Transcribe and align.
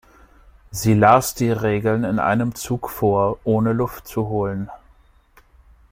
Sie 0.71 0.95
las 0.95 1.35
die 1.35 1.51
Regeln 1.51 2.05
in 2.05 2.17
einem 2.17 2.55
Zug 2.55 2.89
vor, 2.89 3.37
ohne 3.43 3.71
Luft 3.71 4.07
zu 4.07 4.29
holen. 4.29 4.67